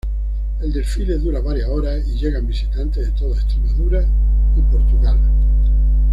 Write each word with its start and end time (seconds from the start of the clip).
El 0.61 0.73
desfile 0.73 1.19
dura 1.19 1.41
varias 1.41 1.69
horas 1.69 2.03
y 2.07 2.17
llegan 2.17 2.47
visitantes 2.47 3.05
de 3.05 3.11
toda 3.11 3.35
Extremadura 3.35 4.01
y 4.57 4.61
Portugal. 4.71 5.19